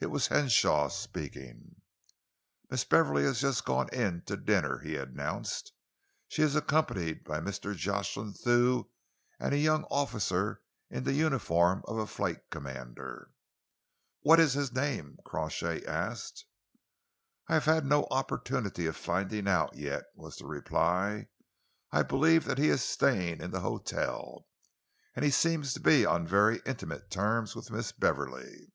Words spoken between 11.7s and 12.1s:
of a